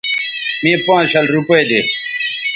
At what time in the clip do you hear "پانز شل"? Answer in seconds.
0.85-1.25